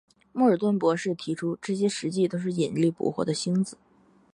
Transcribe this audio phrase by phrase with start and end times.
[0.33, 3.77] 莫尔顿博士提出这些实际都是引力捕获的星子。